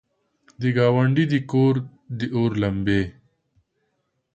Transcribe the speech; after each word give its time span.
د 0.61 0.63
ګاونډي 0.77 1.25
د 1.31 1.33
کور، 1.51 1.75
داور 2.19 2.51
لمبې! 2.61 3.01